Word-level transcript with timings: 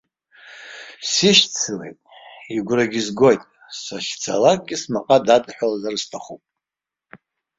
Сишьцылеит, 1.11 1.99
игәрагьы 2.55 3.01
згоит, 3.07 3.41
сахьцалакгьы 3.81 4.75
смаҟа 4.81 5.17
дадҳәалазар 5.25 5.95
сҭахуп! 6.01 6.41